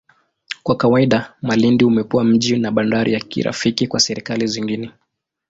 [0.63, 4.91] Kwa kawaida, Malindi umekuwa mji na bandari ya kirafiki kwa serikali zingine.